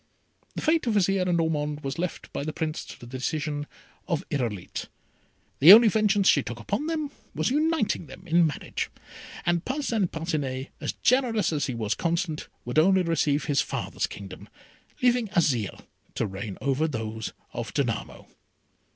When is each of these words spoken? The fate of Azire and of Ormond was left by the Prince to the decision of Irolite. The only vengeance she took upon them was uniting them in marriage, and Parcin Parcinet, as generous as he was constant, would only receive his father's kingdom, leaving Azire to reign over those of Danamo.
The 0.55 0.63
fate 0.63 0.87
of 0.87 0.95
Azire 0.95 1.27
and 1.27 1.39
of 1.39 1.41
Ormond 1.41 1.81
was 1.81 1.99
left 1.99 2.33
by 2.33 2.43
the 2.43 2.51
Prince 2.51 2.85
to 2.85 2.99
the 2.99 3.05
decision 3.05 3.67
of 4.07 4.23
Irolite. 4.31 4.87
The 5.59 5.71
only 5.73 5.89
vengeance 5.89 6.27
she 6.27 6.41
took 6.41 6.59
upon 6.59 6.87
them 6.87 7.11
was 7.35 7.51
uniting 7.51 8.07
them 8.07 8.23
in 8.25 8.47
marriage, 8.47 8.89
and 9.45 9.63
Parcin 9.63 10.07
Parcinet, 10.07 10.69
as 10.81 10.93
generous 11.03 11.53
as 11.53 11.67
he 11.67 11.75
was 11.75 11.93
constant, 11.93 12.47
would 12.65 12.79
only 12.79 13.03
receive 13.03 13.45
his 13.45 13.61
father's 13.61 14.07
kingdom, 14.07 14.49
leaving 15.03 15.27
Azire 15.35 15.83
to 16.15 16.25
reign 16.25 16.57
over 16.61 16.87
those 16.87 17.31
of 17.53 17.71
Danamo. 17.71 18.25